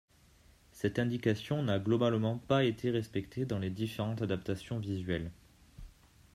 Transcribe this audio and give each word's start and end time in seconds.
Cette 0.71 0.97
indication 0.97 1.61
n'a 1.61 1.77
globalement 1.77 2.39
pas 2.39 2.63
été 2.63 2.89
respectée 2.89 3.45
dans 3.45 3.59
les 3.59 3.69
différentes 3.69 4.23
adaptations 4.23 4.79
visuelles. 4.79 5.29